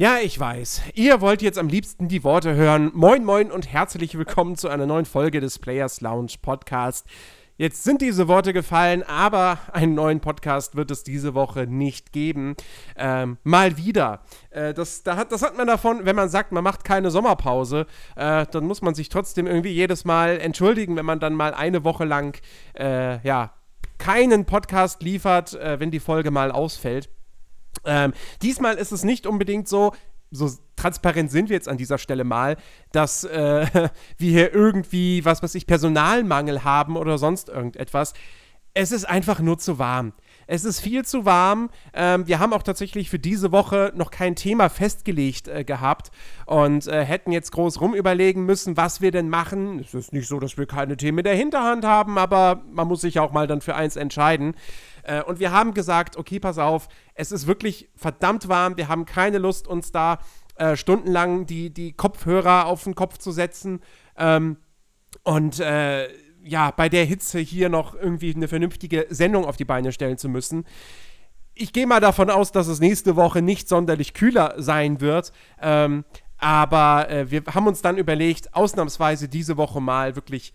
[0.00, 0.80] Ja, ich weiß.
[0.94, 2.90] Ihr wollt jetzt am liebsten die Worte hören.
[2.94, 7.06] Moin, moin und herzlich willkommen zu einer neuen Folge des Players Lounge Podcast.
[7.58, 12.56] Jetzt sind diese Worte gefallen, aber einen neuen Podcast wird es diese Woche nicht geben.
[12.96, 14.22] Ähm, mal wieder.
[14.48, 17.86] Äh, das, da hat, das hat man davon, wenn man sagt, man macht keine Sommerpause,
[18.16, 21.84] äh, dann muss man sich trotzdem irgendwie jedes Mal entschuldigen, wenn man dann mal eine
[21.84, 22.40] Woche lang,
[22.72, 23.52] äh, ja,
[23.98, 27.10] keinen Podcast liefert, äh, wenn die Folge mal ausfällt.
[27.84, 28.12] Ähm,
[28.42, 29.92] diesmal ist es nicht unbedingt so,
[30.30, 32.56] so transparent sind wir jetzt an dieser Stelle mal,
[32.92, 33.66] dass äh,
[34.18, 38.14] wir hier irgendwie, was weiß ich, Personalmangel haben oder sonst irgendetwas.
[38.74, 40.12] Es ist einfach nur zu warm.
[40.52, 41.70] Es ist viel zu warm.
[41.94, 46.10] Ähm, wir haben auch tatsächlich für diese Woche noch kein Thema festgelegt äh, gehabt
[46.44, 49.78] und äh, hätten jetzt groß rumüberlegen müssen, was wir denn machen.
[49.78, 53.02] Es ist nicht so, dass wir keine Themen in der Hinterhand haben, aber man muss
[53.02, 54.56] sich auch mal dann für eins entscheiden.
[55.04, 58.76] Äh, und wir haben gesagt, okay, pass auf, es ist wirklich verdammt warm.
[58.76, 60.18] Wir haben keine Lust, uns da
[60.56, 63.82] äh, stundenlang die, die Kopfhörer auf den Kopf zu setzen.
[64.16, 64.56] Ähm,
[65.22, 66.08] und äh,
[66.42, 70.28] ja, bei der Hitze hier noch irgendwie eine vernünftige Sendung auf die Beine stellen zu
[70.28, 70.64] müssen.
[71.54, 75.32] Ich gehe mal davon aus, dass es nächste Woche nicht sonderlich kühler sein wird.
[75.60, 76.04] Ähm,
[76.38, 80.54] aber äh, wir haben uns dann überlegt, ausnahmsweise diese Woche mal wirklich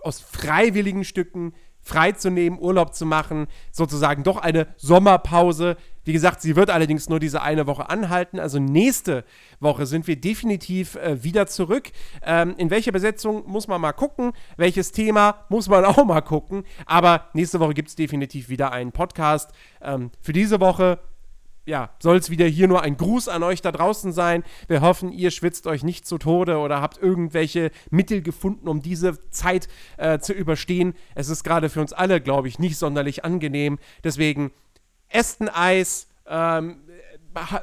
[0.00, 1.54] aus freiwilligen Stücken
[1.88, 5.76] freizunehmen, Urlaub zu machen, sozusagen doch eine Sommerpause.
[6.04, 8.38] Wie gesagt, sie wird allerdings nur diese eine Woche anhalten.
[8.38, 9.24] Also nächste
[9.58, 11.90] Woche sind wir definitiv äh, wieder zurück.
[12.22, 14.32] Ähm, in welcher Besetzung muss man mal gucken.
[14.58, 16.64] Welches Thema muss man auch mal gucken.
[16.84, 19.50] Aber nächste Woche gibt es definitiv wieder einen Podcast.
[19.80, 20.98] Ähm, für diese Woche
[21.68, 24.42] ja, soll es wieder hier nur ein Gruß an euch da draußen sein.
[24.68, 29.30] Wir hoffen, ihr schwitzt euch nicht zu Tode oder habt irgendwelche Mittel gefunden, um diese
[29.30, 30.94] Zeit äh, zu überstehen.
[31.14, 33.78] Es ist gerade für uns alle, glaube ich, nicht sonderlich angenehm.
[34.02, 34.50] Deswegen
[35.10, 36.80] esst ein Eis, ähm,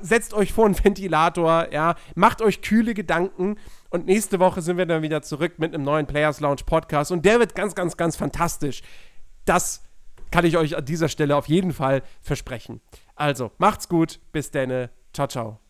[0.02, 3.58] setzt euch vor einen Ventilator, ja, macht euch kühle Gedanken
[3.90, 7.26] und nächste Woche sind wir dann wieder zurück mit einem neuen Players Lounge Podcast und
[7.26, 8.84] der wird ganz, ganz, ganz fantastisch.
[9.46, 9.82] Das
[10.30, 12.82] kann ich euch an dieser Stelle auf jeden Fall versprechen.
[13.16, 14.20] Also, macht's gut.
[14.32, 14.90] Bis denne.
[15.14, 15.65] Ciao, ciao.